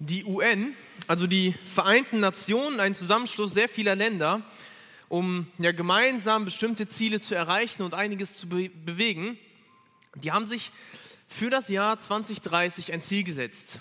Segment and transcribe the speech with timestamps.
[0.00, 0.76] Die UN,
[1.08, 4.42] also die Vereinten Nationen, ein Zusammenschluss sehr vieler Länder,
[5.08, 9.36] um ja gemeinsam bestimmte Ziele zu erreichen und einiges zu be bewegen,
[10.14, 10.70] die haben sich
[11.26, 13.80] für das Jahr 2030 ein Ziel gesetzt.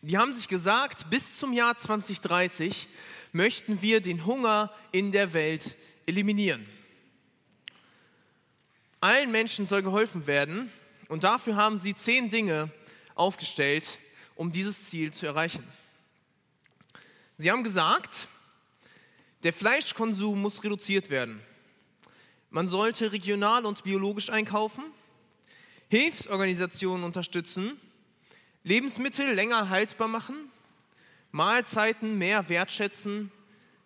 [0.00, 2.88] Die haben sich gesagt, bis zum Jahr 2030
[3.32, 6.66] möchten wir den Hunger in der Welt eliminieren.
[9.02, 10.72] Allen Menschen soll geholfen werden
[11.08, 12.70] und dafür haben sie zehn Dinge
[13.14, 13.98] aufgestellt,
[14.40, 15.62] um dieses Ziel zu erreichen.
[17.36, 18.26] Sie haben gesagt,
[19.42, 21.42] der Fleischkonsum muss reduziert werden.
[22.48, 24.82] Man sollte regional und biologisch einkaufen,
[25.90, 27.78] Hilfsorganisationen unterstützen,
[28.64, 30.50] Lebensmittel länger haltbar machen,
[31.32, 33.30] Mahlzeiten mehr wertschätzen,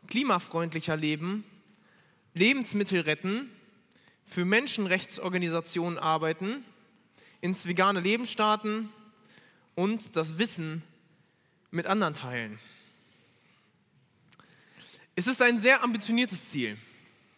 [0.07, 1.43] klimafreundlicher leben,
[2.33, 3.51] Lebensmittel retten,
[4.25, 6.65] für Menschenrechtsorganisationen arbeiten,
[7.41, 8.89] ins vegane Leben starten,
[9.75, 10.83] und das Wissen
[11.71, 12.59] mit anderen teilen.
[15.17, 16.77] Es ist ein sehr ambitioniertes Ziel.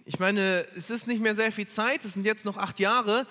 [0.05, 3.27] Ich meine, es ist nicht mehr sehr viel Zeit, es sind jetzt noch acht Jahre.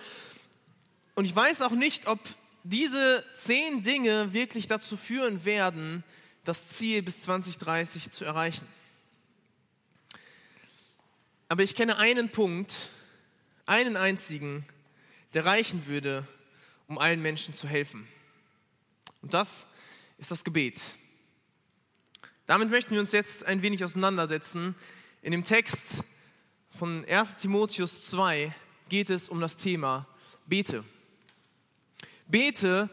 [1.16, 2.20] Und ich weiß auch nicht, ob
[2.64, 6.04] diese zehn Dinge wirklich dazu führen werden,
[6.44, 8.68] das Ziel bis 2030 zu erreichen.
[11.48, 12.90] Aber ich kenne einen Punkt,
[13.66, 14.66] einen einzigen,
[15.34, 16.28] der reichen würde,
[16.88, 18.08] um allen Menschen zu helfen.
[19.26, 19.66] Und das
[20.20, 20.80] ist das Gebet.
[22.46, 24.76] Damit möchten wir uns jetzt ein wenig auseinandersetzen.
[25.24, 26.04] In dem Text
[26.70, 28.54] von 1 Timotheus 2
[28.88, 30.08] geht es um das Thema
[30.46, 30.84] Bete.
[32.28, 32.88] Bete,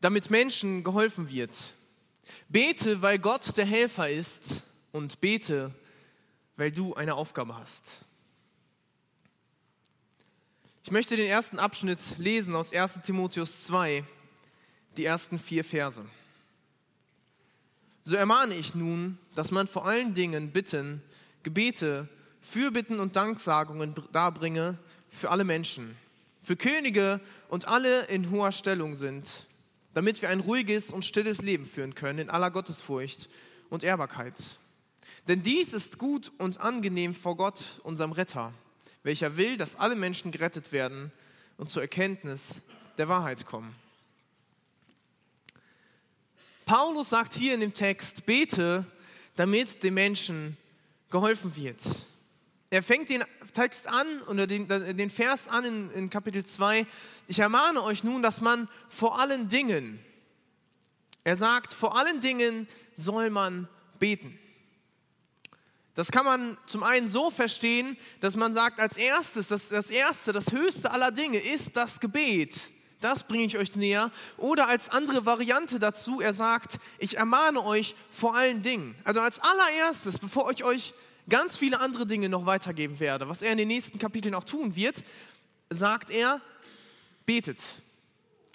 [0.00, 1.50] damit Menschen geholfen wird.
[2.48, 4.62] Bete, weil Gott der Helfer ist
[4.92, 5.74] und bete,
[6.56, 8.04] weil du eine Aufgabe hast.
[10.84, 14.04] Ich möchte den ersten Abschnitt lesen aus 1 Timotheus 2,
[14.96, 16.04] die ersten vier Verse.
[18.04, 21.02] So ermahne ich nun, dass man vor allen Dingen Bitten,
[21.42, 22.08] Gebete,
[22.40, 24.78] Fürbitten und Danksagungen darbringe
[25.10, 25.96] für alle Menschen,
[26.42, 29.46] für Könige und alle in hoher Stellung sind,
[29.94, 33.30] damit wir ein ruhiges und stilles Leben führen können in aller Gottesfurcht
[33.70, 34.34] und Ehrbarkeit.
[35.26, 38.52] Denn dies ist gut und angenehm vor Gott, unserem Retter,
[39.02, 41.12] welcher will, dass alle Menschen gerettet werden
[41.56, 42.60] und zur Erkenntnis
[42.98, 43.74] der Wahrheit kommen.
[46.64, 48.86] Paulus sagt hier in dem Text, bete,
[49.36, 50.56] damit den Menschen
[51.10, 51.80] geholfen wird.
[52.70, 56.86] Er fängt den Text an oder den, den Vers an in, in Kapitel 2.
[57.28, 60.00] Ich ermahne euch nun, dass man vor allen Dingen,
[61.22, 62.66] er sagt, vor allen Dingen
[62.96, 64.38] soll man beten.
[65.94, 70.32] Das kann man zum einen so verstehen, dass man sagt, als erstes, das, das erste,
[70.32, 72.73] das höchste aller Dinge ist das Gebet
[73.04, 74.10] das bringe ich euch näher.
[74.38, 78.94] Oder als andere Variante dazu, er sagt, ich ermahne euch vor allen Dingen.
[79.04, 80.94] Also als allererstes, bevor ich euch
[81.28, 84.74] ganz viele andere Dinge noch weitergeben werde, was er in den nächsten Kapiteln auch tun
[84.74, 85.04] wird,
[85.68, 86.40] sagt er,
[87.26, 87.60] betet.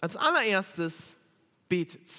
[0.01, 1.15] Als allererstes
[1.67, 2.09] betet.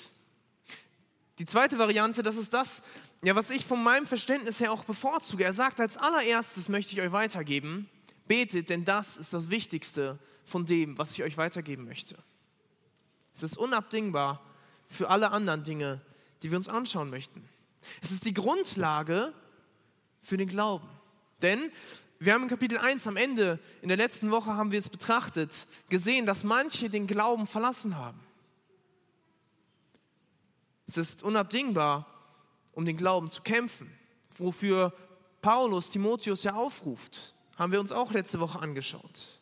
[1.41, 2.83] Die zweite Variante, das ist das,
[3.23, 5.45] ja, was ich von meinem Verständnis her auch bevorzuge.
[5.45, 7.89] Er sagt, als allererstes möchte ich euch weitergeben,
[8.29, 10.19] betet, denn das ist das Wichtigste
[10.51, 12.17] von dem, was ich euch weitergeben möchte.
[13.35, 14.45] Es ist unabdingbar
[14.89, 16.01] für alle anderen Dinge,
[16.43, 17.49] die wir uns anschauen möchten.
[18.03, 19.33] Es ist die Grundlage
[20.21, 20.89] für den Glauben.
[21.41, 21.71] Denn
[22.19, 25.67] wir haben in Kapitel 1 am Ende, in der letzten Woche haben wir es betrachtet,
[25.89, 28.21] gesehen, dass manche den Glauben verlassen haben.
[30.87, 32.07] Es ist unabdingbar,
[32.73, 33.91] um den Glauben zu kämpfen,
[34.37, 34.93] wofür
[35.41, 39.40] Paulus Timotheus ja aufruft, haben wir uns auch letzte Woche angeschaut.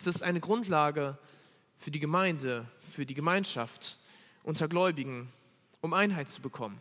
[0.00, 1.18] Es ist eine Grundlage
[1.78, 3.98] für die Gemeinde, für die Gemeinschaft
[4.42, 5.30] unter Gläubigen,
[5.82, 6.80] um Einheit zu bekommen.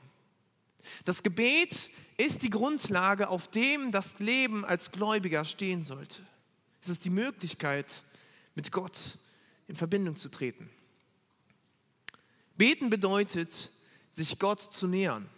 [1.03, 6.21] Das Gebet ist die Grundlage, auf dem das Leben als Gläubiger stehen sollte.
[6.81, 8.03] Es ist die Möglichkeit,
[8.55, 9.17] mit Gott
[9.67, 10.69] in Verbindung zu treten.
[12.55, 13.69] Beten bedeutet,
[14.13, 15.29] sich Gott zu nähern,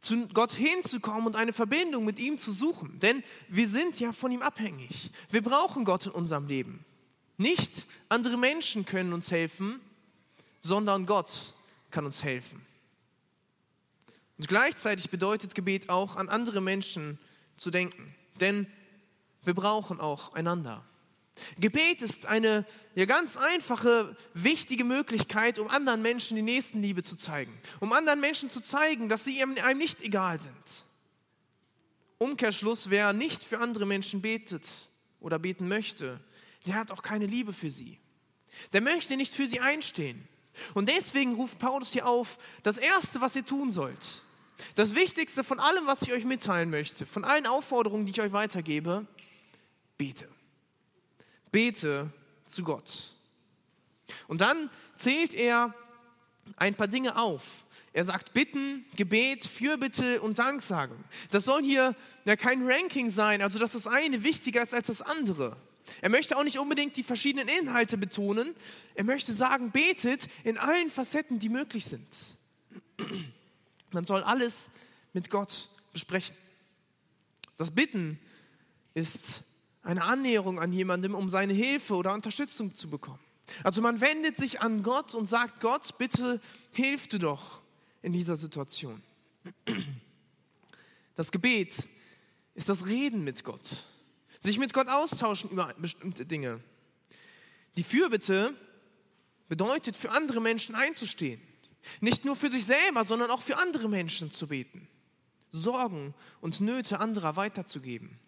[0.00, 2.98] zu Gott hinzukommen und eine Verbindung mit ihm zu suchen.
[3.00, 5.10] Denn wir sind ja von ihm abhängig.
[5.28, 6.84] Wir brauchen Gott in unserem Leben.
[7.36, 9.80] Nicht andere Menschen können uns helfen,
[10.58, 11.54] sondern Gott
[11.90, 12.64] kann uns helfen.
[14.38, 17.18] Und gleichzeitig bedeutet Gebet auch, an andere Menschen
[17.56, 18.14] zu denken.
[18.40, 18.66] Denn
[19.42, 20.84] wir brauchen auch einander.
[21.58, 27.56] Gebet ist eine ja, ganz einfache, wichtige Möglichkeit, um anderen Menschen die Nächstenliebe zu zeigen.
[27.80, 30.86] Um anderen Menschen zu zeigen, dass sie einem nicht egal sind.
[32.18, 34.66] Umkehrschluss, wer nicht für andere Menschen betet
[35.20, 36.20] oder beten möchte,
[36.66, 37.98] der hat auch keine Liebe für sie.
[38.72, 40.28] Der möchte nicht für sie einstehen.
[40.74, 44.22] Und deswegen ruft Paulus hier auf, das Erste, was ihr tun sollt,
[44.74, 48.32] das Wichtigste von allem, was ich euch mitteilen möchte, von allen Aufforderungen, die ich euch
[48.32, 49.06] weitergebe,
[49.96, 50.28] bete.
[51.52, 52.10] Bete
[52.46, 53.14] zu Gott.
[54.28, 55.74] Und dann zählt er
[56.56, 57.64] ein paar Dinge auf.
[57.92, 60.96] Er sagt Bitten, Gebet, Fürbitte und Danksagen.
[61.30, 65.02] Das soll hier ja kein Ranking sein, also dass das eine wichtiger ist als das
[65.02, 65.56] andere.
[66.00, 68.54] Er möchte auch nicht unbedingt die verschiedenen Inhalte betonen.
[68.94, 72.06] Er möchte sagen, betet in allen Facetten, die möglich sind.
[73.90, 74.70] Man soll alles
[75.12, 76.36] mit Gott besprechen.
[77.56, 78.20] Das Bitten
[78.94, 79.42] ist
[79.82, 83.20] eine Annäherung an jemandem, um seine Hilfe oder Unterstützung zu bekommen.
[83.64, 86.40] Also man wendet sich an Gott und sagt, Gott, bitte
[86.72, 87.62] hilf du doch
[88.02, 89.02] in dieser Situation.
[91.14, 91.88] Das Gebet
[92.54, 93.84] ist das Reden mit Gott,
[94.40, 96.60] sich mit Gott austauschen über bestimmte Dinge.
[97.76, 98.54] Die Fürbitte
[99.48, 101.40] bedeutet, für andere Menschen einzustehen.
[102.00, 104.86] Nicht nur für sich selber, sondern auch für andere Menschen zu beten.
[105.50, 108.18] Sorgen und Nöte anderer weiterzugeben.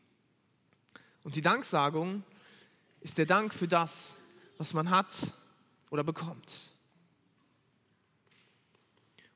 [1.25, 2.25] Und die Danksagung
[3.01, 4.17] ist der Dank für das,
[4.59, 5.13] was man hat
[5.91, 6.73] oder bekommt.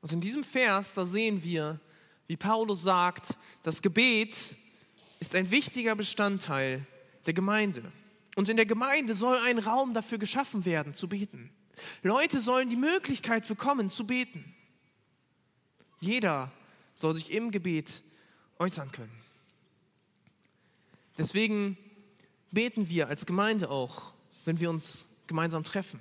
[0.01, 1.79] Und in diesem Vers, da sehen wir,
[2.27, 4.55] wie Paulus sagt, das Gebet
[5.19, 6.85] ist ein wichtiger Bestandteil
[7.25, 7.91] der Gemeinde.
[8.35, 11.49] Und in der Gemeinde soll ein Raum dafür geschaffen werden, zu beten.
[12.03, 14.55] Leute sollen die Möglichkeit bekommen, zu beten.
[15.99, 16.51] Jeder
[16.93, 18.03] soll sich im Gebet
[18.59, 19.26] äußern können.
[21.17, 21.77] Deswegen
[22.51, 24.13] beten wir als Gemeinde auch,
[24.45, 25.99] wenn wir uns gemeinsam treffen.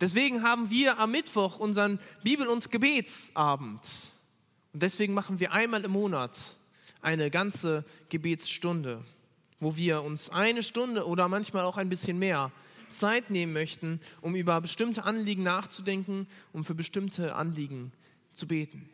[0.00, 3.80] Deswegen haben wir am Mittwoch unseren Bibel- und Gebetsabend.
[4.72, 6.36] Und deswegen machen wir einmal im Monat
[7.02, 9.04] eine ganze Gebetsstunde,
[9.60, 12.52] wo wir uns eine Stunde oder manchmal auch ein bisschen mehr
[12.90, 17.92] Zeit nehmen möchten, um über bestimmte Anliegen nachzudenken, um für bestimmte Anliegen
[18.32, 18.88] zu beten.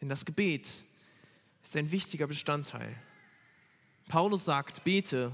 [0.00, 0.68] Denn das Gebet
[1.62, 2.94] ist ein wichtiger Bestandteil.
[4.08, 5.32] Paulus sagt, bete,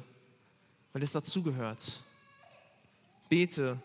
[0.92, 2.00] weil es dazugehört.
[3.28, 3.78] Bete,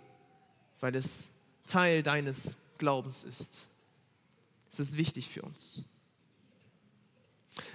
[0.80, 1.28] weil es
[1.66, 3.68] Teil deines Glaubens ist.
[4.72, 5.84] Es ist wichtig für uns.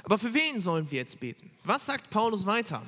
[0.04, 1.50] Aber für wen sollen wir jetzt beten?
[1.64, 2.82] Was sagt Paulus weiter?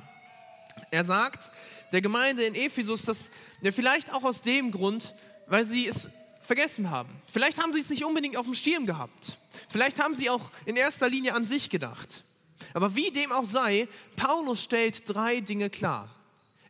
[0.91, 1.51] Er sagt
[1.91, 3.29] der Gemeinde in Ephesus, dass
[3.61, 5.13] ja, vielleicht auch aus dem Grund,
[5.47, 6.09] weil sie es
[6.41, 7.09] vergessen haben.
[7.27, 9.37] Vielleicht haben sie es nicht unbedingt auf dem Schirm gehabt.
[9.69, 12.23] Vielleicht haben sie auch in erster Linie an sich gedacht.
[12.73, 16.13] Aber wie dem auch sei, Paulus stellt drei Dinge klar.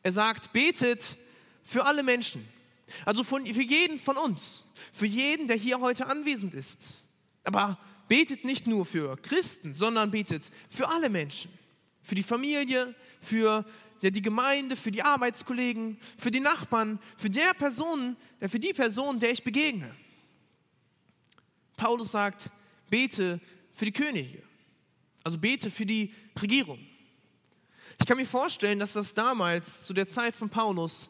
[0.04, 1.18] Er sagt, betet
[1.64, 2.48] für alle Menschen.
[3.06, 4.66] Also von, für jeden von uns.
[4.94, 6.82] Für jeden, der hier heute anwesend ist.
[7.44, 11.52] Aber betet nicht nur für Christen, sondern betet für alle Menschen.
[12.04, 13.66] Für die Familie, für
[14.02, 19.20] die Gemeinde, für die Arbeitskollegen, für die Nachbarn, für der Person, äh, für die Person,
[19.20, 19.96] der ich begegne.
[21.78, 22.52] Paulus sagt,
[22.90, 23.40] bete
[23.74, 24.44] für die Könige.
[25.26, 26.80] Also bete für die Regierung.
[28.00, 31.10] Ich kann mir vorstellen, dass das damals zu der Zeit von Paulus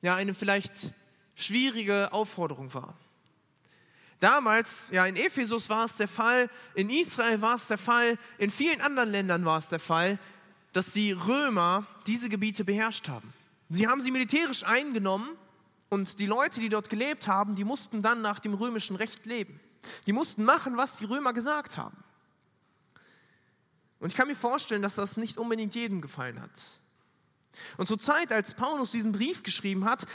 [0.00, 0.92] ja eine vielleicht
[1.36, 2.98] schwierige Aufforderung war.
[4.18, 8.50] Damals, ja, in Ephesus war es der Fall, in Israel war es der Fall, in
[8.50, 10.18] vielen anderen Ländern war es der Fall,
[10.72, 13.32] dass die Römer diese Gebiete beherrscht haben.
[13.68, 15.28] Sie haben sie militärisch eingenommen
[15.88, 19.60] und die Leute, die dort gelebt haben, die mussten dann nach dem römischen Recht leben.
[20.06, 21.96] Die mussten machen, was die Römer gesagt haben.
[24.02, 26.50] Und ich kann mir vorstellen, dass das nicht unbedingt jedem gefallen hat.
[27.76, 30.06] Und zur Zeit, als Paulus diesen Brief geschrieben hat,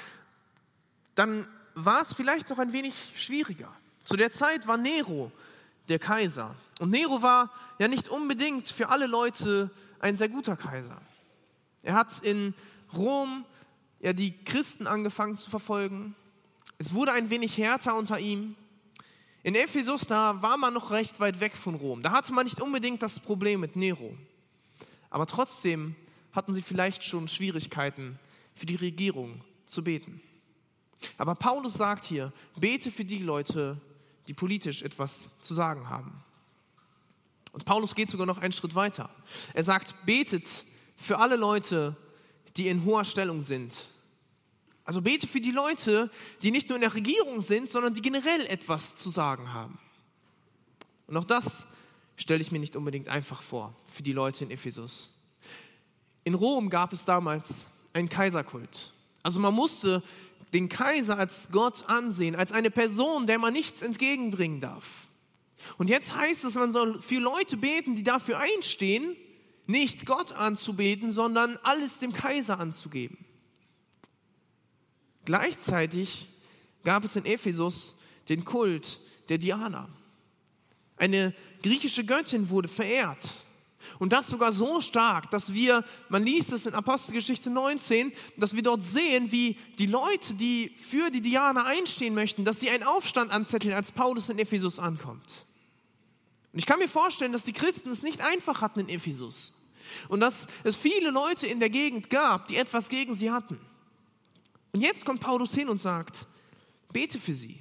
[1.15, 3.72] dann war es vielleicht noch ein wenig schwieriger.
[4.03, 5.32] Zu der Zeit war Nero
[5.88, 6.53] der Kaiser.
[6.79, 11.00] Und Nero war ja nicht unbedingt für alle Leute ein sehr guter Kaiser.
[11.82, 12.53] Er hat in
[12.94, 13.46] Rom
[14.01, 16.13] ja die Christen angefangen zu verfolgen.
[16.77, 18.58] Es wurde ein wenig härter unter ihm.
[19.44, 22.03] In Ephesus, da war man noch recht weit weg von Rom.
[22.03, 24.15] Da hatte man nicht unbedingt das Problem mit Nero.
[25.10, 25.96] Aber trotzdem
[26.34, 28.20] hatten sie vielleicht schon Schwierigkeiten
[28.53, 30.22] für die Regierung zu beten.
[31.17, 33.79] Aber Paulus sagt hier, bete für die Leute,
[34.27, 36.24] die politisch etwas zu sagen haben.
[37.51, 39.10] Und Paulus geht sogar noch einen Schritt weiter.
[39.53, 40.65] Er sagt, betet
[40.96, 41.96] für alle Leute,
[42.56, 43.88] die in hoher Stellung sind,
[44.88, 46.10] also bete für die Leute,
[46.41, 49.77] die nicht nur in der Regierung sind, sondern die generell etwas zu sagen haben.
[51.08, 51.67] Und auch das
[52.15, 55.13] stelle ich mir nicht unbedingt einfach vor für die Leute in Ephesus.
[56.24, 58.94] In Rom gab es damals einen Kaiserkult.
[59.24, 60.01] Also man musste
[60.53, 65.10] den Kaiser als Gott ansehen, als eine Person, der man nichts entgegenbringen darf.
[65.77, 69.17] Und jetzt heißt es, man soll für Leute beten, die dafür einstehen,
[69.65, 73.26] nicht Gott anzubeten, sondern alles dem Kaiser anzugeben.
[75.27, 76.25] Gleichzeitig
[76.86, 77.96] gab es in Ephesus
[78.29, 79.89] den Kult der Diana.
[80.96, 83.36] Eine griechische Göttin wurde verehrt.
[84.00, 88.63] Und das sogar so stark, dass wir, man liest es in Apostelgeschichte 19, dass wir
[88.63, 93.29] dort sehen, wie die Leute, die für die Diana einstehen möchten, dass sie einen Aufstand
[93.29, 95.46] anzetteln, als Paulus in Ephesus ankommt.
[96.53, 99.51] Und ich kann mir vorstellen, dass die Christen es nicht einfach hatten in Ephesus.
[100.07, 103.60] Und dass es viele Leute in der Gegend gab, die etwas gegen sie hatten.
[104.77, 106.27] Und jetzt kommt Paulus hin und sagt,
[106.93, 107.57] bete für sie.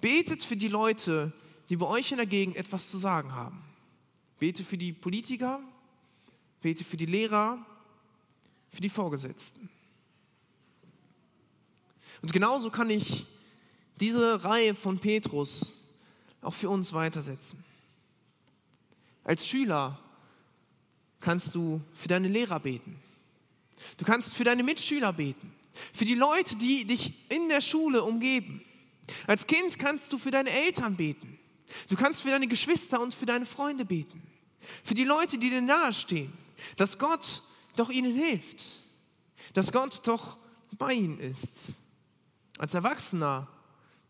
[0.00, 1.32] Betet für die Leute,
[1.68, 3.60] die bei euch in der Gegend etwas zu sagen haben.
[4.38, 5.58] Bete für die Politiker,
[6.60, 7.66] bete für die Lehrer,
[8.70, 9.68] für die Vorgesetzten.
[12.22, 13.26] Und genauso kann ich
[13.98, 15.74] diese Reihe von Petrus
[16.42, 17.64] auch für uns weitersetzen.
[19.24, 19.98] Als Schüler
[21.18, 23.02] kannst du für deine Lehrer beten.
[23.96, 25.52] Du kannst für deine Mitschüler beten.
[25.92, 28.62] Für die Leute, die dich in der Schule umgeben.
[29.26, 31.38] Als Kind kannst du für deine Eltern beten.
[31.88, 34.22] Du kannst für deine Geschwister und für deine Freunde beten.
[34.84, 36.32] Für die Leute, die dir nahestehen.
[36.76, 37.42] Dass Gott
[37.76, 38.62] doch ihnen hilft.
[39.54, 40.36] Dass Gott doch
[40.72, 41.74] bei ihnen ist.
[42.58, 43.48] Als Erwachsener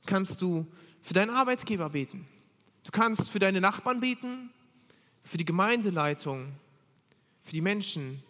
[0.06, 0.66] kannst du
[1.02, 2.26] für deinen Arbeitgeber beten.
[2.84, 4.50] Du kannst für deine Nachbarn beten,
[5.22, 6.52] für die Gemeindeleitung,
[7.42, 8.22] für die Menschen,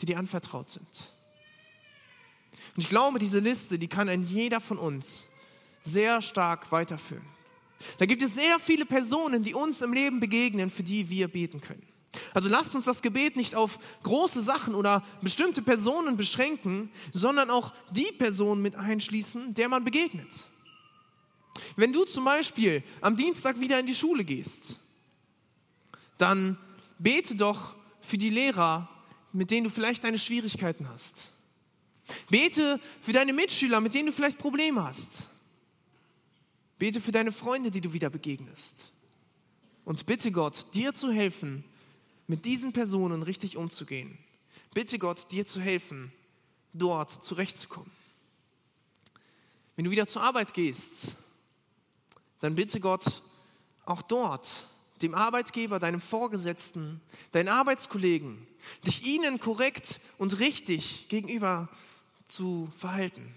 [0.00, 1.13] die dir anvertraut sind.
[2.76, 5.28] Und ich glaube, diese Liste, die kann ein jeder von uns
[5.82, 7.24] sehr stark weiterführen.
[7.98, 11.60] Da gibt es sehr viele Personen, die uns im Leben begegnen, für die wir beten
[11.60, 11.86] können.
[12.32, 17.72] Also lasst uns das Gebet nicht auf große Sachen oder bestimmte Personen beschränken, sondern auch
[17.90, 20.46] die Personen mit einschließen, der man begegnet.
[21.76, 24.78] Wenn du zum Beispiel am Dienstag wieder in die Schule gehst,
[26.18, 26.58] dann
[26.98, 28.88] bete doch für die Lehrer,
[29.32, 31.33] mit denen du vielleicht deine Schwierigkeiten hast.
[32.30, 35.28] Bete für deine Mitschüler, mit denen du vielleicht Probleme hast.
[36.78, 38.92] Bete für deine Freunde, die du wieder begegnest.
[39.84, 41.64] Und bitte Gott, dir zu helfen,
[42.26, 44.18] mit diesen Personen richtig umzugehen.
[44.72, 46.12] Bitte Gott, dir zu helfen,
[46.72, 47.90] dort zurechtzukommen.
[49.76, 51.16] Wenn du wieder zur Arbeit gehst,
[52.40, 53.22] dann bitte Gott
[53.84, 54.66] auch dort,
[55.02, 57.00] dem Arbeitgeber, deinem Vorgesetzten,
[57.32, 58.46] deinen Arbeitskollegen,
[58.86, 61.68] dich ihnen korrekt und richtig gegenüber
[62.26, 63.34] zu verhalten,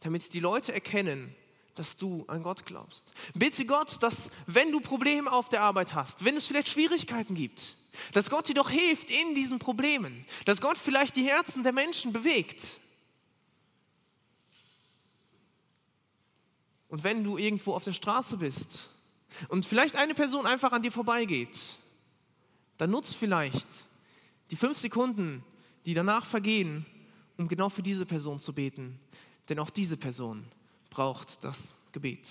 [0.00, 1.34] damit die Leute erkennen,
[1.74, 3.12] dass du an Gott glaubst.
[3.34, 7.76] Bitte Gott, dass wenn du Probleme auf der Arbeit hast, wenn es vielleicht Schwierigkeiten gibt,
[8.12, 12.12] dass Gott dir doch hilft in diesen Problemen, dass Gott vielleicht die Herzen der Menschen
[12.12, 12.80] bewegt.
[16.88, 18.90] Und wenn du irgendwo auf der Straße bist
[19.48, 21.56] und vielleicht eine Person einfach an dir vorbeigeht,
[22.78, 23.66] dann nutzt vielleicht
[24.50, 25.44] die fünf Sekunden,
[25.84, 26.86] die danach vergehen,
[27.38, 29.00] um genau für diese Person zu beten.
[29.48, 30.44] Denn auch diese Person
[30.90, 32.28] braucht das Gebet.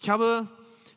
[0.00, 0.46] Ich habe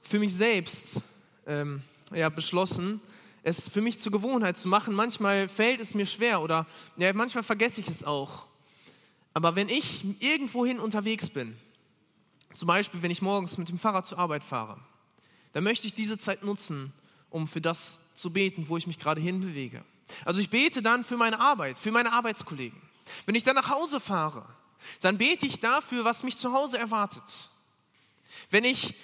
[0.01, 1.01] für mich selbst
[1.45, 2.99] ähm, ja, beschlossen,
[3.43, 4.93] es für mich zur Gewohnheit zu machen.
[4.93, 8.45] Manchmal fällt es mir schwer oder ja, manchmal vergesse ich es auch.
[9.33, 11.55] Aber wenn ich irgendwohin unterwegs bin,
[12.55, 14.79] zum Beispiel wenn ich morgens mit dem Fahrrad zur Arbeit fahre,
[15.53, 16.91] dann möchte ich diese Zeit nutzen,
[17.29, 19.83] um für das zu beten, wo ich mich gerade hinbewege.
[20.25, 22.79] Also ich bete dann für meine Arbeit, für meine Arbeitskollegen.
[23.25, 24.45] Wenn ich dann nach Hause fahre,
[25.01, 27.49] dann bete ich dafür, was mich zu Hause erwartet.
[28.49, 28.95] Wenn ich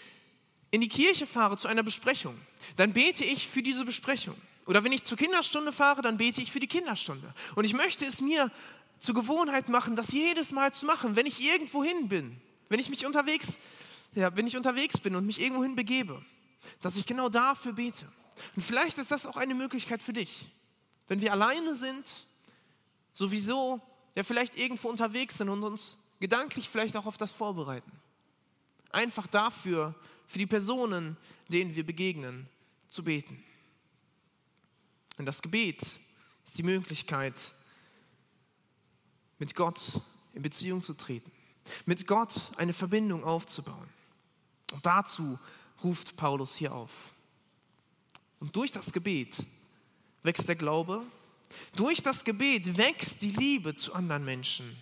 [0.72, 2.40] in die Kirche fahre zu einer Besprechung,
[2.76, 4.36] dann bete ich für diese Besprechung.
[4.66, 7.34] Oder wenn ich zur Kinderstunde fahre, dann bete ich für die Kinderstunde.
[7.56, 8.52] Und ich möchte es mir
[9.00, 12.90] zur Gewohnheit machen, das jedes Mal zu machen, wenn ich irgendwo hin bin, wenn ich
[12.90, 13.60] mich unterwegs,
[14.16, 16.24] ja, wenn ich unterwegs bin und mich irgendwohin begebe,
[16.82, 18.08] dass ich genau dafür bete.
[18.56, 20.48] Und vielleicht ist das auch eine Möglichkeit für dich.
[21.08, 22.28] Wenn wir alleine sind,
[23.14, 23.82] sowieso,
[24.16, 27.92] ja, vielleicht irgendwo unterwegs sind und uns gedanklich vielleicht auch auf das vorbereiten.
[28.92, 29.94] Einfach dafür,
[30.28, 31.18] für die Personen,
[31.50, 32.50] denen wir begegnen,
[32.90, 33.44] zu beten.
[35.18, 35.82] Und das Gebet
[36.46, 37.54] ist die Möglichkeit,
[39.38, 40.02] mit Gott
[40.34, 41.32] in Beziehung zu treten,
[41.86, 43.90] mit Gott eine Verbindung aufzubauen.
[44.72, 45.40] Und dazu
[45.84, 47.14] ruft Paulus hier auf.
[48.40, 49.46] Und durch das Gebet
[50.26, 51.04] wächst der Glaube,
[51.76, 54.76] durch das Gebet wächst die Liebe zu anderen Menschen,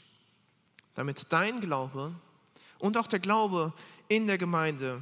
[0.95, 2.15] damit dein Glaube
[2.79, 3.73] und auch der Glaube
[4.07, 5.01] in der Gemeinde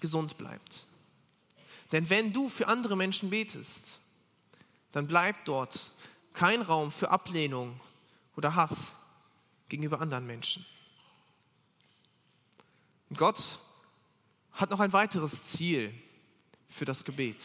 [0.00, 0.86] gesund bleibt.
[1.92, 4.00] Denn wenn du für andere Menschen betest,
[4.92, 5.92] dann bleibt dort
[6.32, 7.80] kein Raum für Ablehnung
[8.36, 8.94] oder Hass
[9.68, 10.66] gegenüber anderen Menschen.
[13.08, 13.60] Und Gott
[14.52, 15.94] hat noch ein weiteres Ziel
[16.68, 17.40] für das Gebet.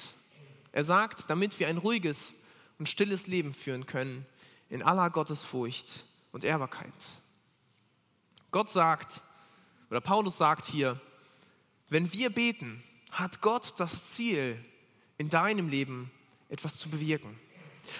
[0.72, 2.34] Er sagt, damit wir ein ruhiges
[2.80, 4.26] und stilles Leben führen können,
[4.70, 6.94] in aller Gottesfurcht und Ehrbarkeit.
[8.52, 9.22] Gott sagt,
[9.90, 11.00] oder Paulus sagt hier,
[11.90, 14.58] wenn wir beten, hat Gott das Ziel,
[15.18, 16.10] in deinem Leben
[16.50, 17.40] etwas zu bewirken.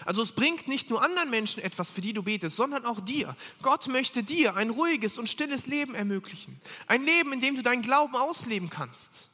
[0.06, 3.36] Also es bringt nicht nur anderen Menschen etwas, für die du betest, sondern auch dir.
[3.62, 6.60] Gott möchte dir ein ruhiges und stilles Leben ermöglichen.
[6.88, 9.30] Ein Leben, in dem du deinen Glauben ausleben kannst.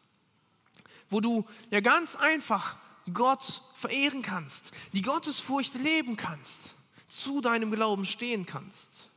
[1.09, 2.77] Wo du ja ganz einfach
[3.13, 6.75] Gott verehren kannst, die Gottesfurcht leben kannst,
[7.07, 9.09] zu deinem Glauben stehen kannst.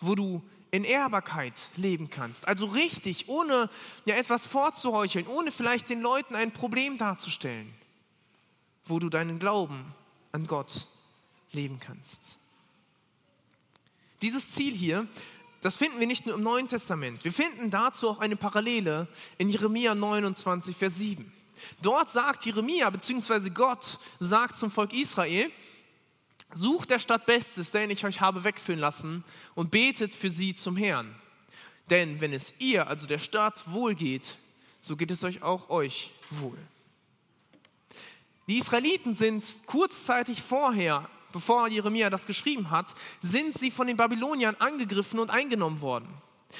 [0.00, 2.46] Wo du in Ehrbarkeit leben kannst.
[2.46, 3.68] Also richtig, ohne
[4.04, 7.70] ja etwas vorzuheucheln, ohne vielleicht den Leuten ein Problem darzustellen.
[8.84, 9.94] Wo du deinen Glauben
[10.32, 10.86] an Gott
[11.52, 12.38] leben kannst.
[14.22, 15.08] Dieses Ziel hier,
[15.62, 17.24] das finden wir nicht nur im Neuen Testament.
[17.24, 21.32] Wir finden dazu auch eine Parallele in Jeremia 29, Vers 7.
[21.82, 25.50] Dort sagt Jeremia, beziehungsweise Gott sagt zum Volk Israel,
[26.54, 29.24] sucht der Stadt Bestes, den ich euch habe wegführen lassen,
[29.54, 31.14] und betet für sie zum Herrn.
[31.90, 34.36] Denn wenn es ihr, also der Stadt, wohl geht,
[34.80, 36.58] so geht es euch auch euch wohl.
[38.48, 44.56] Die Israeliten sind kurzzeitig vorher, bevor Jeremia das geschrieben hat, sind sie von den Babyloniern
[44.58, 46.08] angegriffen und eingenommen worden.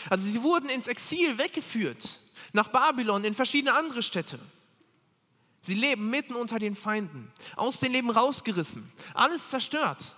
[0.08, 2.20] Also sie wurden ins Exil weggeführt,
[2.52, 4.38] nach Babylon, in verschiedene andere Städte.
[5.60, 10.14] Sie leben mitten unter den Feinden, aus dem Leben rausgerissen, alles zerstört.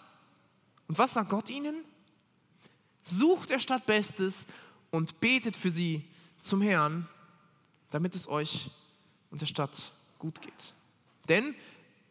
[0.87, 1.85] Und was sagt Gott ihnen?
[3.03, 4.47] Sucht der Stadt Bestes
[4.91, 6.05] und betet für sie
[6.39, 7.09] zum Herrn,
[7.91, 8.71] damit es euch
[9.31, 10.75] und der Stadt gut geht.
[11.29, 11.55] Denn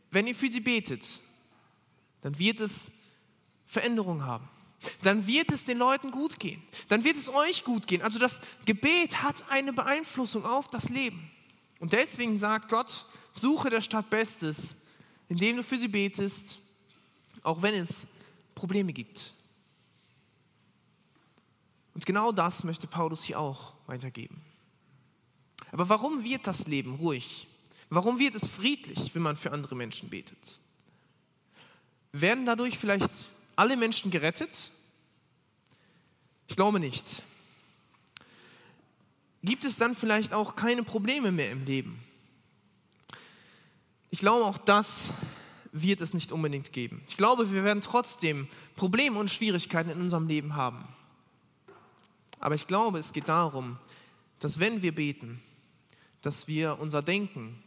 [0.10, 1.22] wenn ihr für sie betet,
[2.22, 2.92] dann wird es
[3.66, 4.50] Veränderung haben.
[5.04, 6.62] Dann wird es den Leuten gut gehen.
[6.90, 8.02] Dann wird es euch gut gehen.
[8.02, 11.30] Also das Gebet hat eine Beeinflussung auf das Leben.
[11.80, 14.76] Und deswegen sagt Gott, suche der Stadt Bestes,
[15.30, 16.60] indem du für sie betest,
[17.44, 18.06] auch wenn es
[18.56, 19.34] Probleme gibt.
[21.94, 24.42] Und genau das möchte Paulus hier auch weitergeben.
[25.72, 27.48] Aber warum wird das Leben ruhig?
[27.90, 30.60] Warum wird es friedlich, wenn man für andere Menschen betet?
[32.12, 33.10] Werden dadurch vielleicht
[33.56, 34.72] alle Menschen gerettet?
[36.48, 37.24] Ich glaube nicht.
[39.44, 42.02] Gibt es dann vielleicht auch keine Probleme mehr im Leben?
[44.12, 45.10] Ich glaube, auch das
[45.72, 47.04] wird es nicht unbedingt geben.
[47.08, 50.88] Ich glaube, wir werden trotzdem Probleme und Schwierigkeiten in unserem Leben haben.
[52.40, 53.80] Aber ich glaube, es geht darum,
[54.38, 55.42] dass wenn wir beten,
[56.22, 57.64] dass wir unser Denken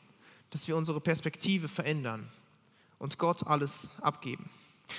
[0.55, 2.31] dass wir unsere Perspektive verändern
[3.01, 4.49] und Gott alles abgeben.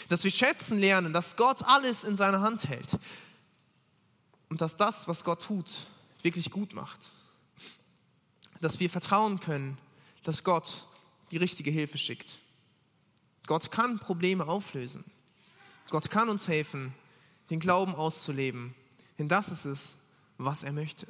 [0.10, 3.00] Dass wir schätzen lernen, dass Gott alles in seiner Hand hält
[4.50, 5.88] und dass das, was Gott tut,
[6.24, 7.10] wirklich gut macht.
[8.60, 9.78] Dass wir vertrauen können,
[10.24, 10.88] dass Gott
[11.32, 12.40] die richtige Hilfe schickt.
[13.48, 15.04] Gott kann Probleme auflösen.
[15.90, 16.94] Gott kann uns helfen,
[17.50, 18.74] den Glauben auszuleben.
[19.20, 19.98] Denn das ist es,
[20.38, 21.08] was er möchte.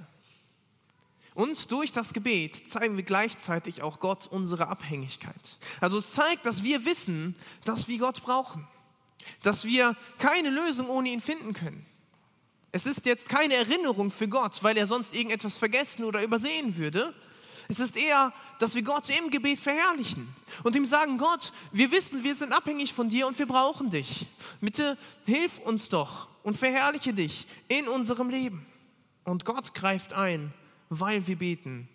[1.34, 5.60] Und durch das Gebet zeigen wir gleichzeitig auch Gott unsere Abhängigkeit.
[5.82, 8.68] Also es zeigt, dass wir wissen, dass wir Gott brauchen.
[9.44, 11.86] Dass wir keine Lösung ohne ihn finden können.
[12.72, 17.14] Es ist jetzt keine Erinnerung für Gott, weil er sonst irgendetwas vergessen oder übersehen würde.
[17.68, 20.28] Es ist eher, dass wir Gott im Gebet verherrlichen
[20.64, 24.28] und ihm sagen, Gott, wir wissen, wir sind abhängig von dir und wir brauchen dich.
[24.62, 28.66] Bitte hilf uns doch und verherrliche dich in unserem Leben.
[29.24, 30.54] Und Gott greift ein
[30.90, 31.88] weil wir beten,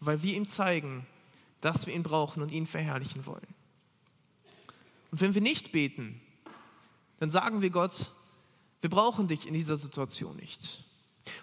[0.00, 1.06] weil wir ihm zeigen,
[1.60, 3.46] dass wir ihn brauchen und ihn verherrlichen wollen.
[5.10, 6.20] Und wenn wir nicht beten,
[7.18, 8.10] dann sagen wir Gott,
[8.80, 10.82] wir brauchen dich in dieser Situation nicht.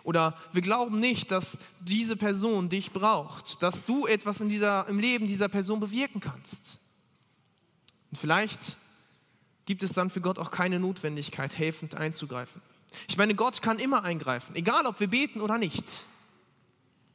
[0.04, 5.00] Oder wir glauben nicht, dass diese Person dich braucht, dass du etwas in dieser, im
[5.00, 6.80] Leben dieser Person bewirken kannst.
[8.12, 8.60] Und vielleicht
[9.66, 12.62] gibt es dann für Gott auch keine Notwendigkeit, helfend einzugreifen.
[13.08, 15.86] Ich meine, Gott kann immer eingreifen, egal ob wir beten oder nicht.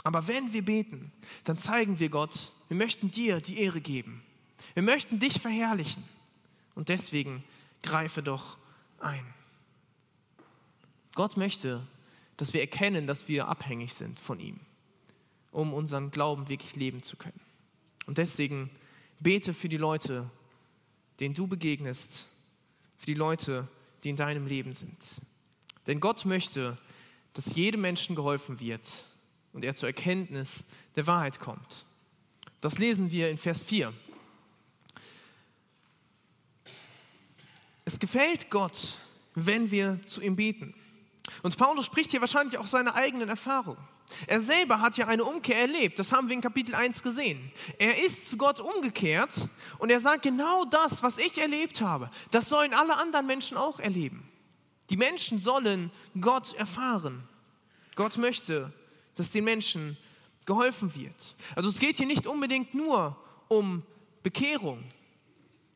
[0.04, 1.12] Aber wenn wir beten,
[1.44, 4.22] dann zeigen wir Gott, wir möchten dir die Ehre geben.
[4.74, 6.04] Wir möchten dich verherrlichen.
[6.74, 7.42] Und deswegen
[7.82, 8.56] greife doch
[9.00, 9.24] ein.
[11.14, 11.86] Gott möchte,
[12.36, 14.60] dass wir erkennen, dass wir abhängig sind von ihm,
[15.52, 17.40] um unseren Glauben wirklich leben zu können.
[18.06, 18.70] Und deswegen
[19.20, 20.30] bete für die Leute,
[21.20, 22.26] denen du begegnest,
[22.98, 23.68] für die Leute,
[24.02, 24.96] die in deinem Leben sind.
[25.86, 26.76] Denn Gott möchte,
[27.34, 29.04] dass jedem Menschen geholfen wird,
[29.54, 30.64] und er zur Erkenntnis
[30.96, 31.86] der Wahrheit kommt.
[32.60, 33.94] Das lesen wir in Vers 4.
[37.86, 38.98] Es gefällt Gott,
[39.34, 40.74] wenn wir zu ihm beten.
[41.42, 43.82] Und Paulus spricht hier wahrscheinlich auch seine eigenen Erfahrungen.
[44.26, 47.50] Er selber hat ja eine Umkehr erlebt, das haben wir in Kapitel 1 gesehen.
[47.78, 52.48] Er ist zu Gott umgekehrt und er sagt, genau das, was ich erlebt habe, das
[52.48, 54.28] sollen alle anderen Menschen auch erleben.
[54.90, 57.26] Die Menschen sollen Gott erfahren.
[57.94, 58.72] Gott möchte,
[59.14, 59.96] dass den Menschen
[60.44, 61.34] geholfen wird.
[61.56, 63.16] Also es geht hier nicht unbedingt nur
[63.48, 63.82] um
[64.22, 64.84] Bekehrung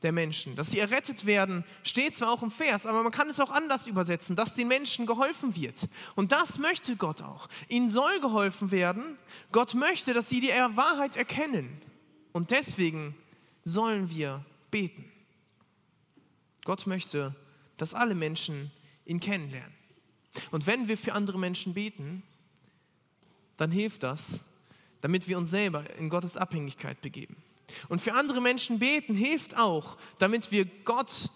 [0.02, 3.40] der Menschen, dass sie errettet werden, steht zwar auch im Vers, aber man kann es
[3.40, 5.88] auch anders übersetzen, dass den Menschen geholfen wird.
[6.14, 7.48] Und das möchte Gott auch.
[7.68, 9.18] Ihnen soll geholfen werden.
[9.50, 11.82] Gott möchte, dass sie die Wahrheit erkennen.
[12.32, 13.16] Und deswegen
[13.64, 15.11] sollen wir beten.
[16.64, 17.34] Gott möchte,
[17.76, 18.70] dass alle Menschen
[19.04, 19.74] ihn kennenlernen.
[20.50, 22.22] Und wenn wir für andere Menschen beten,
[23.56, 24.44] dann hilft das,
[25.00, 27.37] damit wir uns selber in Gottes Abhängigkeit begeben.
[27.88, 31.31] Und für andere Menschen beten hilft auch, damit wir Gott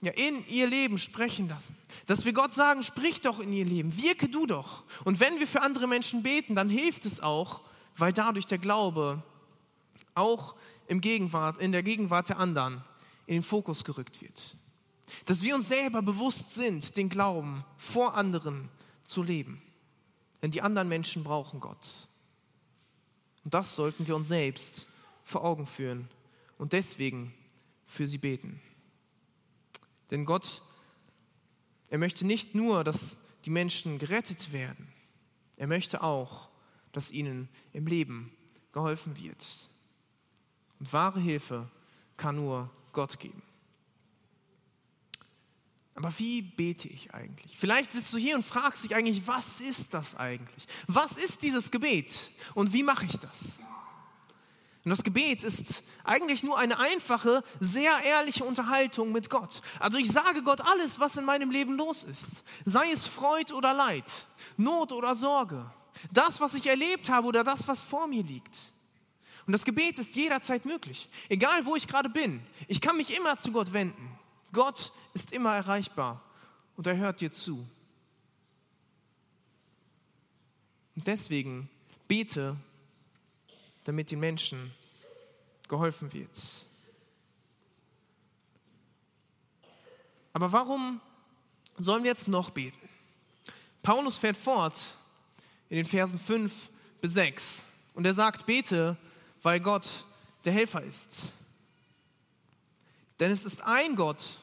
[0.00, 1.76] ja, in ihr Leben sprechen lassen.
[2.06, 4.84] Dass wir Gott sagen, sprich doch in ihr Leben, wirke du doch.
[5.04, 7.62] Und wenn wir für andere Menschen beten, dann hilft es auch,
[7.96, 9.22] weil dadurch der Glaube
[10.14, 10.54] auch
[10.88, 12.84] im Gegenwart, in der Gegenwart der anderen
[13.26, 14.56] in den Fokus gerückt wird.
[15.26, 18.68] Dass wir uns selber bewusst sind, den Glauben vor anderen
[19.04, 19.62] zu leben.
[20.42, 22.08] Denn die anderen Menschen brauchen Gott.
[23.44, 24.86] Und das sollten wir uns selbst
[25.24, 26.08] vor Augen führen
[26.58, 27.34] und deswegen
[27.86, 28.60] für sie beten.
[30.10, 30.62] Denn Gott,
[31.88, 34.92] er möchte nicht nur, dass die Menschen gerettet werden,
[35.56, 36.48] er möchte auch,
[36.92, 38.32] dass ihnen im Leben
[38.72, 39.68] geholfen wird.
[40.78, 41.70] Und wahre Hilfe
[42.16, 43.42] kann nur Gott geben.
[45.94, 47.56] Aber wie bete ich eigentlich?
[47.56, 50.66] Vielleicht sitzt du hier und fragst dich eigentlich, was ist das eigentlich?
[50.88, 53.60] Was ist dieses Gebet und wie mache ich das?
[54.84, 59.62] Und das Gebet ist eigentlich nur eine einfache, sehr ehrliche Unterhaltung mit Gott.
[59.80, 62.44] Also ich sage Gott alles, was in meinem Leben los ist.
[62.66, 64.04] Sei es Freud oder Leid,
[64.58, 65.64] Not oder Sorge.
[66.12, 68.54] Das, was ich erlebt habe oder das, was vor mir liegt.
[69.46, 71.08] Und das Gebet ist jederzeit möglich.
[71.30, 72.44] Egal, wo ich gerade bin.
[72.68, 74.18] Ich kann mich immer zu Gott wenden.
[74.52, 76.22] Gott ist immer erreichbar
[76.76, 77.66] und er hört dir zu.
[80.94, 81.70] Und deswegen
[82.06, 82.56] bete
[83.84, 84.72] damit den Menschen
[85.68, 86.30] geholfen wird.
[90.32, 91.00] Aber warum
[91.78, 92.88] sollen wir jetzt noch beten?
[93.82, 94.94] Paulus fährt fort
[95.68, 96.70] in den Versen 5
[97.00, 97.62] bis 6
[97.94, 98.96] und er sagt, bete,
[99.42, 100.04] weil Gott
[100.44, 101.32] der Helfer ist.
[103.20, 104.38] Denn es ist ein Gott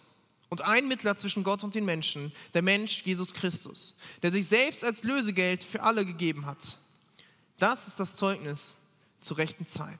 [0.50, 4.84] und ein Mittler zwischen Gott und den Menschen, der Mensch Jesus Christus, der sich selbst
[4.84, 6.78] als Lösegeld für alle gegeben hat.
[7.58, 8.78] Das ist das Zeugnis
[9.22, 10.00] zur rechten Zeit.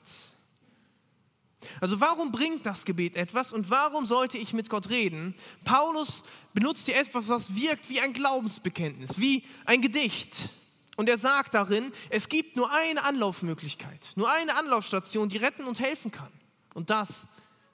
[1.80, 5.34] Also warum bringt das Gebet etwas und warum sollte ich mit Gott reden?
[5.64, 10.50] Paulus benutzt hier etwas, was wirkt wie ein Glaubensbekenntnis, wie ein Gedicht.
[10.96, 15.80] Und er sagt darin, es gibt nur eine Anlaufmöglichkeit, nur eine Anlaufstation, die retten und
[15.80, 16.32] helfen kann.
[16.74, 17.26] Und das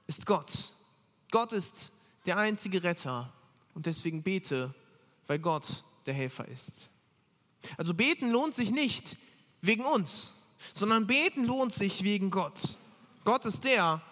[0.07, 0.73] ist Gott.
[1.31, 1.93] Gott ist
[2.27, 3.33] der einzige Retter.
[3.75, 4.75] Und deswegen bete,
[5.27, 6.89] weil Gott der Helfer ist.
[7.77, 9.17] Also beten lohnt sich nicht
[9.61, 10.33] wegen uns,
[10.75, 12.59] sondern beten lohnt sich wegen Gott.
[13.25, 14.03] Gott ist der,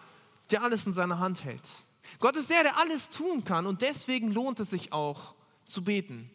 [0.51, 1.63] der alles in seiner Hand hält.
[2.19, 6.31] Gott ist der, der alles tun kann und deswegen lohnt es sich auch zu beten.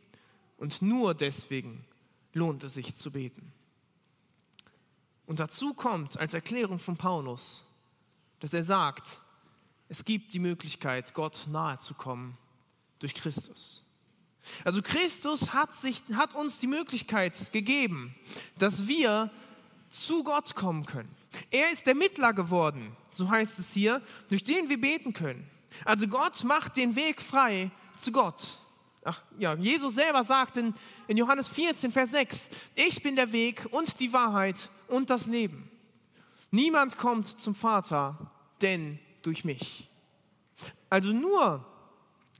[0.57, 1.85] Und nur deswegen
[2.33, 3.53] lohnt es sich zu beten.
[5.25, 7.63] Und dazu kommt als Erklärung von Paulus,
[8.39, 9.21] dass er sagt,
[9.87, 12.37] es gibt die Möglichkeit, Gott nahe zu kommen
[12.99, 13.83] durch Christus.
[14.63, 18.15] Also Christus hat, sich, hat uns die Möglichkeit gegeben,
[18.57, 19.31] dass wir
[19.91, 21.13] zu Gott kommen können.
[21.51, 25.49] Er ist der Mittler geworden, so heißt es hier, durch den wir beten können.
[25.85, 28.59] Also Gott macht den Weg frei zu Gott.
[29.03, 30.73] Ach ja, Jesus selber sagt in,
[31.07, 35.69] in Johannes 14, Vers 6, ich bin der Weg und die Wahrheit und das Leben.
[36.51, 38.17] Niemand kommt zum Vater,
[38.61, 39.89] denn durch mich.
[40.89, 41.65] Also nur,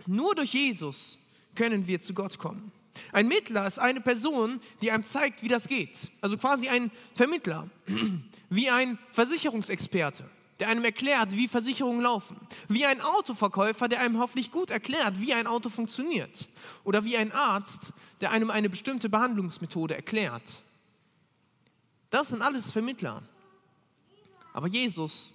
[0.06, 1.18] nur durch Jesus
[1.56, 2.72] können wir zu Gott kommen.
[3.12, 6.12] Ein Mittler ist eine Person, die einem zeigt, wie das geht.
[6.22, 7.70] Also quasi ein Vermittler,
[8.50, 12.38] wie ein Versicherungsexperte, der einem erklärt, wie Versicherungen laufen.
[12.68, 16.50] Wie ein Autoverkäufer, der einem hoffentlich gut erklärt, wie ein Auto funktioniert.
[16.84, 20.62] Oder wie ein Arzt, der einem eine bestimmte Behandlungsmethode erklärt.
[22.10, 23.24] Das sind alles Vermittler.
[24.54, 25.34] Aber Jesus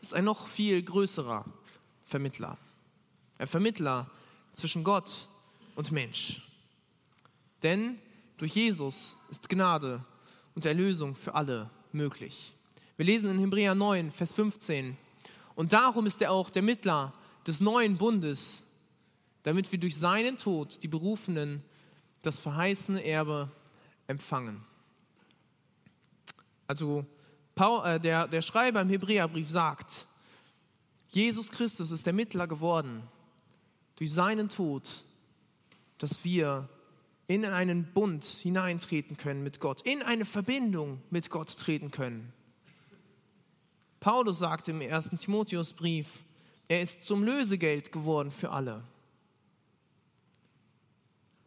[0.00, 1.44] ist ein noch viel größerer
[2.06, 2.58] Vermittler.
[3.38, 4.10] Ein Vermittler
[4.52, 5.28] zwischen Gott
[5.74, 6.43] und Mensch.
[7.64, 7.98] Denn
[8.36, 10.04] durch Jesus ist Gnade
[10.54, 12.54] und Erlösung für alle möglich.
[12.96, 14.96] Wir lesen in Hebräer 9, Vers 15.
[15.54, 17.12] Und darum ist er auch der Mittler
[17.46, 18.62] des neuen Bundes,
[19.42, 21.62] damit wir durch seinen Tod die Berufenen
[22.22, 23.50] das verheißene Erbe
[24.06, 24.62] empfangen.
[26.66, 27.04] Also
[27.56, 30.06] äh, der, der Schreiber im Hebräerbrief sagt,
[31.08, 33.02] Jesus Christus ist der Mittler geworden
[33.96, 35.04] durch seinen Tod,
[35.98, 36.68] dass wir
[37.26, 42.32] in einen Bund hineintreten können mit Gott, in eine Verbindung mit Gott treten können.
[44.00, 46.22] Paulus sagt im ersten Timotheusbrief,
[46.68, 48.84] er ist zum Lösegeld geworden für alle.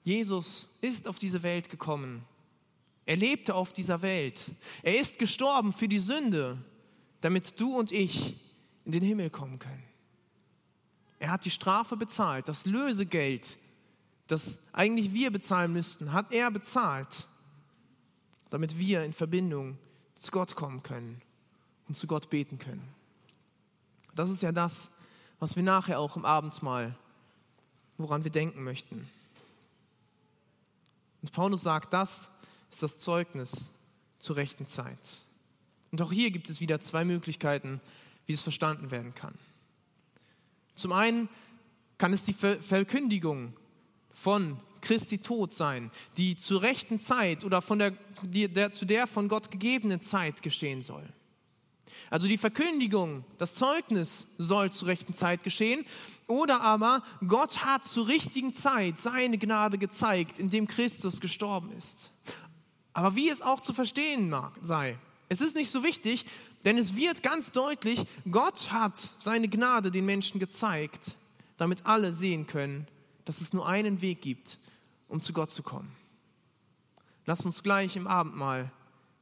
[0.04, 2.24] Jesus ist auf diese Welt gekommen.
[3.06, 4.52] Er lebte auf dieser Welt.
[4.82, 6.58] Er ist gestorben für die Sünde,
[7.22, 8.36] damit du und ich
[8.86, 9.84] in den Himmel kommen können.
[11.20, 13.58] Er hat die Strafe bezahlt, das Lösegeld,
[14.28, 17.28] das eigentlich wir bezahlen müssten, hat er bezahlt,
[18.50, 19.78] damit wir in Verbindung
[20.16, 21.22] zu Gott kommen können
[21.88, 22.88] und zu Gott beten können.
[24.16, 24.90] Das ist ja das,
[25.40, 26.96] was wir nachher auch im Abendmahl,
[27.98, 29.08] woran wir denken möchten.
[31.22, 32.32] Und Paulus sagt, das
[32.72, 33.72] ist das Zeugnis
[34.20, 35.26] zur rechten Zeit.
[35.92, 37.80] Und auch hier gibt es wieder zwei Möglichkeiten,
[38.26, 39.36] wie es verstanden werden kann.
[40.76, 41.30] Zum einen
[41.98, 43.54] kann es die Verkündigung
[44.18, 49.06] von Christi Tod sein, die zur rechten Zeit oder von der, die, der, zu der
[49.06, 51.08] von Gott gegebenen Zeit geschehen soll.
[52.10, 55.86] Also die Verkündigung, das Zeugnis soll zur rechten Zeit geschehen.
[56.26, 62.12] Oder aber Gott hat zur richtigen Zeit seine Gnade gezeigt, indem Christus gestorben ist.
[62.94, 64.98] Aber wie es auch zu verstehen mag, sei,
[65.30, 66.26] es ist nicht so wichtig,
[66.66, 71.18] denn es wird ganz deutlich, Gott hat seine Gnade den Menschen gezeigt,
[71.58, 72.88] damit alle sehen können,
[73.28, 74.58] dass es nur einen Weg gibt,
[75.10, 75.94] um zu Gott zu kommen.
[77.26, 78.72] Lass uns gleich im Abendmahl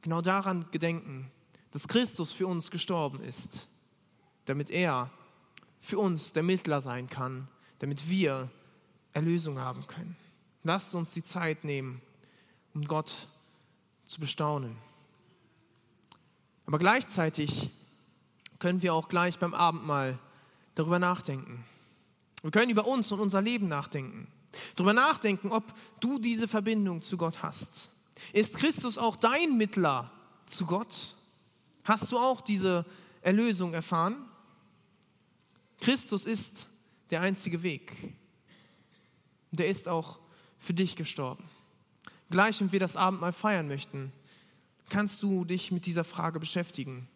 [0.00, 1.28] genau daran gedenken,
[1.72, 3.66] dass Christus für uns gestorben ist,
[4.44, 5.10] damit er
[5.80, 7.48] für uns der Mittler sein kann,
[7.80, 8.48] damit wir
[9.12, 10.16] Erlösung haben können.
[10.62, 12.00] Lasst uns die Zeit nehmen,
[12.74, 13.26] um Gott
[14.04, 14.76] zu bestaunen.
[16.64, 17.70] Aber gleichzeitig
[18.60, 20.16] können wir auch gleich beim Abendmahl
[20.76, 21.64] darüber nachdenken.
[22.42, 24.28] Wir können über uns und unser Leben nachdenken.
[24.74, 25.64] Darüber nachdenken, ob
[26.00, 27.90] du diese Verbindung zu Gott hast.
[28.32, 30.10] Ist Christus auch dein Mittler
[30.46, 31.16] zu Gott?
[31.84, 32.84] Hast du auch diese
[33.20, 34.16] Erlösung erfahren?
[35.80, 36.68] Christus ist
[37.10, 37.92] der einzige Weg.
[39.50, 40.18] Der ist auch
[40.58, 41.44] für dich gestorben.
[42.30, 44.12] Gleich, wenn wir das Abendmahl feiern möchten,
[44.88, 47.08] kannst du dich mit dieser Frage beschäftigen.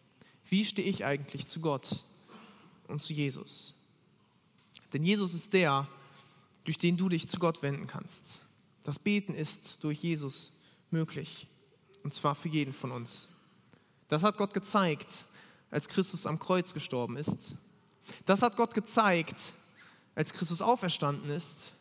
[0.47, 2.03] Wie stehe ich eigentlich zu Gott
[2.87, 3.73] und zu Jesus?
[4.93, 5.87] Denn Jesus ist der,
[6.63, 8.39] durch den du dich zu Gott wenden kannst.
[8.83, 10.53] Das Beten ist durch Jesus
[10.89, 11.47] möglich.
[12.03, 13.29] Und zwar für jeden von uns.
[14.07, 15.07] Das hat Gott gezeigt,
[15.69, 17.55] als Christus am Kreuz gestorben ist.
[18.25, 19.53] Das hat Gott gezeigt,
[20.15, 21.73] als Christus auferstanden ist.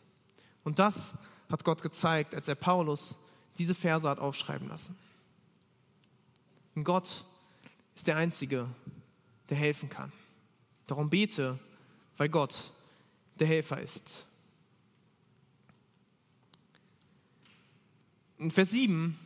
[0.63, 1.15] Und das
[1.49, 3.19] hat Gott gezeigt, als er Paulus
[3.59, 4.97] diese Verse hat aufschreiben lassen.
[6.75, 7.25] Und Gott
[7.97, 8.69] ist der Einzige,
[9.49, 10.13] der helfen kann.
[10.87, 11.59] Darum bete,
[12.17, 12.73] weil Gott
[13.41, 14.27] der Helfer ist.
[18.39, 19.19] In Vers 7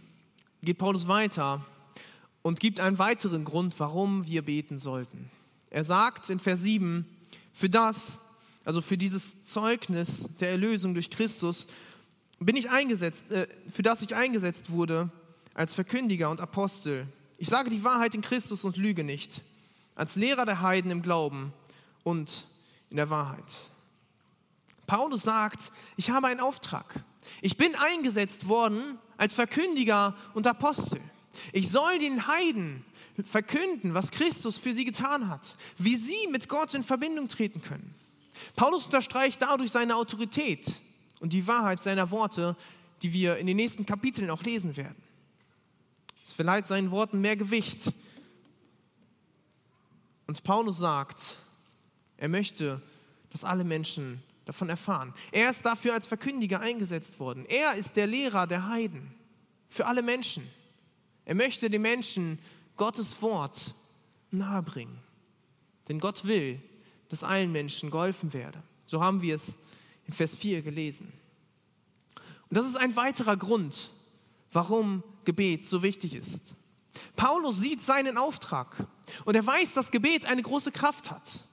[0.62, 1.64] geht Paulus weiter
[2.42, 5.30] und gibt einen weiteren Grund, warum wir beten sollten.
[5.70, 7.06] Er sagt in Vers 7,
[7.52, 8.18] für das,
[8.64, 11.66] also für dieses Zeugnis der Erlösung durch Christus,
[12.40, 15.10] bin ich eingesetzt, äh, für das ich eingesetzt wurde
[15.54, 17.06] als Verkündiger und Apostel.
[17.38, 19.42] Ich sage die Wahrheit in Christus und lüge nicht,
[19.94, 21.52] als Lehrer der Heiden im Glauben
[22.02, 22.46] und
[22.90, 23.70] in der Wahrheit.
[24.86, 27.04] Paulus sagt, ich habe einen Auftrag.
[27.40, 31.00] Ich bin eingesetzt worden als Verkündiger und Apostel.
[31.52, 32.84] Ich soll den Heiden
[33.22, 37.94] verkünden, was Christus für sie getan hat, wie sie mit Gott in Verbindung treten können.
[38.56, 40.66] Paulus unterstreicht dadurch seine Autorität
[41.20, 42.56] und die Wahrheit seiner Worte,
[43.02, 44.96] die wir in den nächsten Kapiteln auch lesen werden.
[46.26, 47.92] Es verleiht seinen Worten mehr Gewicht.
[50.26, 51.38] Und Paulus sagt,
[52.16, 52.80] er möchte,
[53.30, 55.14] dass alle Menschen davon erfahren.
[55.32, 57.46] Er ist dafür als Verkündiger eingesetzt worden.
[57.46, 59.14] Er ist der Lehrer der Heiden
[59.68, 60.48] für alle Menschen.
[61.24, 62.38] Er möchte den Menschen
[62.76, 63.74] Gottes Wort
[64.30, 64.98] nahebringen.
[65.88, 66.60] Denn Gott will,
[67.08, 68.62] dass allen Menschen geholfen werde.
[68.86, 69.56] So haben wir es
[70.06, 71.12] in Vers 4 gelesen.
[72.50, 73.92] Und das ist ein weiterer Grund,
[74.52, 76.54] warum Gebet so wichtig ist.
[77.16, 78.86] Paulus sieht seinen Auftrag
[79.24, 81.44] und er weiß, dass Gebet eine große Kraft hat.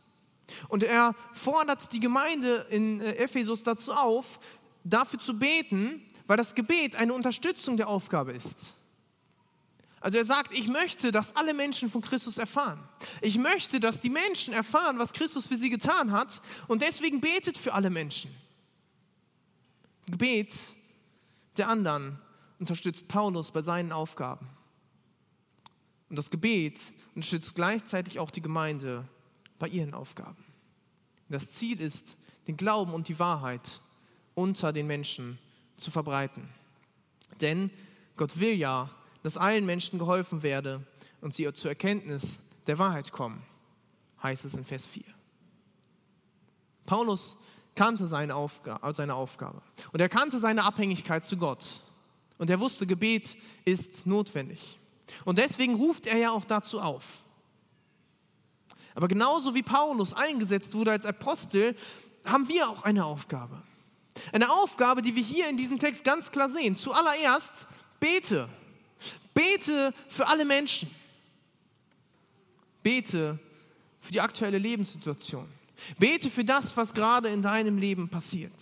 [0.67, 4.39] Und er fordert die Gemeinde in äh, Ephesus dazu auf,
[4.83, 8.75] dafür zu beten, weil das Gebet eine Unterstützung der Aufgabe ist.
[9.99, 12.83] Also er sagt, ich möchte, dass alle Menschen von Christus erfahren.
[13.21, 17.57] Ich möchte, dass die Menschen erfahren, was Christus für sie getan hat und deswegen betet
[17.57, 18.31] für alle Menschen.
[20.07, 20.51] Gebet
[21.57, 22.19] der anderen
[22.59, 24.49] unterstützt Paulus bei seinen Aufgaben.
[26.09, 26.79] Und das Gebet
[27.15, 29.07] unterstützt gleichzeitig auch die Gemeinde
[29.61, 30.43] bei ihren Aufgaben.
[31.29, 33.79] Das Ziel ist, den Glauben und die Wahrheit
[34.33, 35.37] unter den Menschen
[35.77, 36.49] zu verbreiten.
[37.39, 37.69] Denn
[38.17, 38.89] Gott will ja,
[39.21, 40.85] dass allen Menschen geholfen werde
[41.21, 43.43] und sie zur Erkenntnis der Wahrheit kommen,
[44.23, 45.03] heißt es in Vers 4.
[46.87, 47.37] Paulus
[47.75, 49.61] kannte seine, Aufga seine Aufgabe
[49.93, 51.81] und er kannte seine Abhängigkeit zu Gott.
[52.39, 54.79] Und er wusste, Gebet ist notwendig.
[55.23, 57.20] Und deswegen ruft er ja auch dazu auf.
[58.95, 61.75] Aber genauso wie Paulus eingesetzt wurde als Apostel,
[62.25, 63.61] haben wir auch eine Aufgabe.
[64.31, 66.75] Eine Aufgabe, die wir hier in diesem Text ganz klar sehen.
[66.75, 67.67] Zuallererst
[67.99, 68.49] bete.
[69.33, 70.93] Bete für alle Menschen.
[72.83, 73.39] Bete
[74.01, 75.47] für die aktuelle Lebenssituation.
[75.97, 78.53] Bete für das, was gerade in deinem Leben passiert.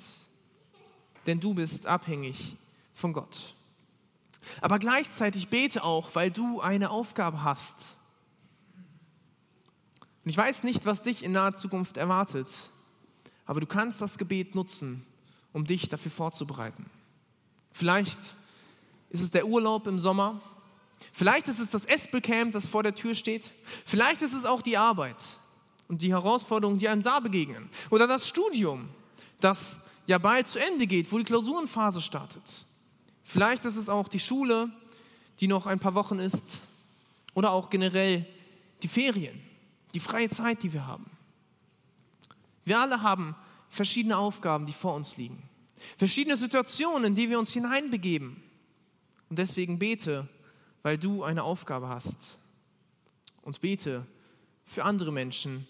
[1.26, 2.56] Denn du bist abhängig
[2.94, 3.56] von Gott.
[4.62, 7.98] Aber gleichzeitig bete auch, weil du eine Aufgabe hast.
[10.30, 12.48] Und ich weiß nicht, was dich in naher Zukunft erwartet,
[13.48, 15.04] aber du kannst das Gebet nutzen,
[15.54, 16.86] um dich dafür vorzubereiten.
[17.72, 18.20] Vielleicht
[19.10, 20.40] ist es der Urlaub im Sommer,
[21.14, 23.54] vielleicht ist es das Espelcamp, das vor der Tür steht,
[23.88, 25.16] vielleicht ist es auch die Arbeit
[25.88, 28.88] und die Herausforderungen, die einem da begegnen, oder das Studium,
[29.40, 32.68] das ja bald zu Ende geht, wo die Klausurenphase startet.
[33.24, 34.70] Vielleicht ist es auch die Schule,
[35.40, 36.62] die noch ein paar Wochen ist,
[37.34, 38.28] oder auch generell
[38.84, 39.49] die Ferien,
[39.94, 41.10] die freie Zeit, die wir haben.
[42.66, 43.36] Wir alle haben
[43.70, 45.42] verschiedene Aufgaben, die vor uns liegen.
[45.98, 48.42] Verschiedene Situationen, in die wir uns hineinbegeben.
[49.30, 50.28] Und deswegen bete,
[50.84, 52.40] weil du eine Aufgabe hast.
[53.42, 54.06] Und bete
[54.66, 55.68] für andere Menschen,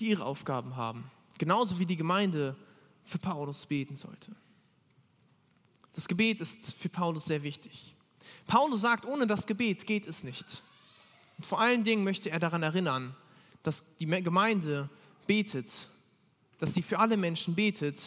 [0.00, 1.10] die ihre Aufgaben haben.
[1.38, 2.56] Genauso wie die Gemeinde
[3.04, 4.34] für Paulus beten sollte.
[5.94, 7.94] Das Gebet ist für Paulus sehr wichtig.
[8.46, 10.62] Paulus sagt, ohne das Gebet geht es nicht.
[11.42, 13.16] Und vor allen Dingen möchte er daran erinnern,
[13.64, 14.88] dass die Gemeinde
[15.26, 15.88] betet,
[16.60, 17.98] dass sie für alle Menschen betet,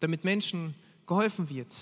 [0.00, 0.74] damit Menschen
[1.06, 1.74] geholfen wird.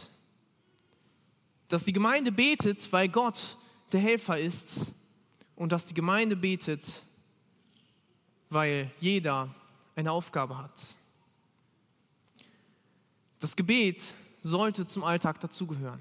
[1.68, 3.57] Dass die Gemeinde betet, weil Gott
[3.92, 4.78] der Helfer ist
[5.55, 7.05] und dass die Gemeinde betet,
[8.50, 9.55] weil jeder
[9.94, 10.96] eine Aufgabe hat.
[13.38, 14.02] Das Gebet
[14.42, 16.00] sollte zum Alltag dazugehören.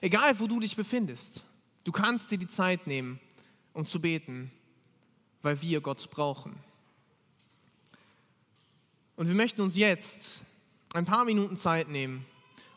[0.00, 1.44] Egal, wo du dich befindest,
[1.84, 3.20] du kannst dir die Zeit nehmen,
[3.76, 4.50] um zu beten,
[5.42, 6.56] weil wir Gott brauchen.
[9.16, 10.42] Und wir möchten uns jetzt
[10.94, 12.24] ein paar Minuten Zeit nehmen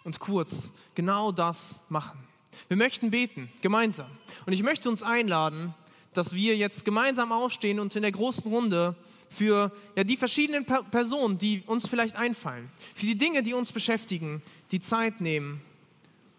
[0.04, 2.20] und kurz genau das machen.
[2.68, 4.10] Wir möchten beten, gemeinsam.
[4.46, 5.74] Und ich möchte uns einladen,
[6.14, 8.94] dass wir jetzt gemeinsam aufstehen und in der großen Runde
[9.30, 14.42] für ja, die verschiedenen Personen, die uns vielleicht einfallen, für die Dinge, die uns beschäftigen,
[14.72, 15.62] die Zeit nehmen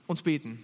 [0.06, 0.62] und beten.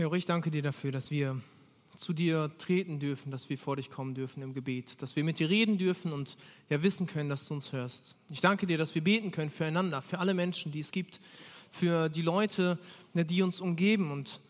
[0.00, 1.38] Herr, ich danke dir dafür, dass wir
[1.94, 5.38] zu dir treten dürfen, dass wir vor dich kommen dürfen im Gebet, dass wir mit
[5.38, 6.38] dir reden dürfen und
[6.70, 8.16] ja wissen können, dass du uns hörst.
[8.30, 11.20] Ich danke dir, dass wir beten können füreinander, für alle Menschen, die es gibt,
[11.70, 12.78] für die Leute,
[13.12, 14.10] die uns umgeben.
[14.10, 14.40] Und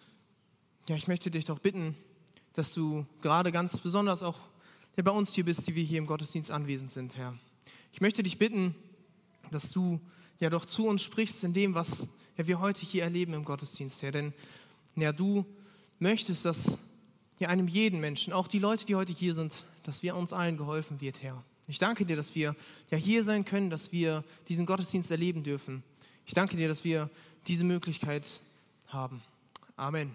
[0.88, 1.96] ja, ich möchte dich doch bitten,
[2.52, 4.38] dass du gerade ganz besonders auch
[4.96, 7.36] ja, bei uns hier bist, die wir hier im Gottesdienst anwesend sind, Herr.
[7.92, 8.76] Ich möchte dich bitten,
[9.50, 9.98] dass du
[10.38, 14.00] ja doch zu uns sprichst in dem, was ja, wir heute hier erleben im Gottesdienst,
[14.02, 14.12] Herr.
[14.12, 14.32] Denn
[14.96, 15.44] ja, du
[15.98, 16.78] möchtest, dass
[17.38, 20.56] ja, einem jeden Menschen, auch die Leute, die heute hier sind, dass wir uns allen
[20.56, 21.42] geholfen wird, Herr.
[21.68, 22.56] Ich danke dir, dass wir
[22.90, 25.82] ja hier sein können, dass wir diesen Gottesdienst erleben dürfen.
[26.26, 27.08] Ich danke dir, dass wir
[27.46, 28.24] diese Möglichkeit
[28.88, 29.22] haben.
[29.76, 30.14] Amen.